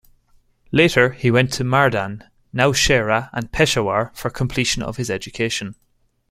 Later, 0.71 1.11
he 1.11 1.29
went 1.29 1.53
to 1.53 1.63
Mardan, 1.63 2.23
Nowshehra 2.55 3.29
and 3.33 3.51
Peshawar 3.51 4.11
for 4.15 4.31
completion 4.31 4.81
of 4.81 4.97
his 4.97 5.11
education. 5.11 5.75